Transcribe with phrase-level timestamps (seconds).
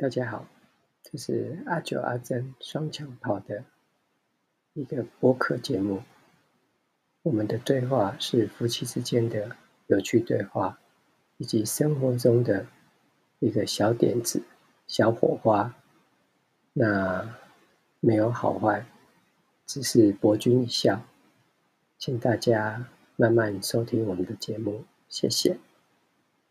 [0.00, 0.46] 大家好
[1.02, 3.64] 这是阿九阿珍双枪炮的
[4.72, 6.04] 一个播客节目。
[7.22, 9.56] 我们的对话是夫妻之间的
[9.88, 10.78] 有趣对话
[11.38, 12.68] 以及生活中的
[13.40, 14.44] 一个小点子
[14.86, 15.74] 小火花。
[16.74, 17.34] 那
[17.98, 18.86] 没有好坏
[19.66, 21.02] 只是博君一笑。
[21.98, 22.86] 请大家
[23.16, 25.58] 慢慢收听我们的节目谢谢。